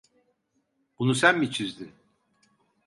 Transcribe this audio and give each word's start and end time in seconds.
Bunu 0.99 1.15
sen 1.15 1.39
mi 1.39 1.51
çizdin? 1.51 1.91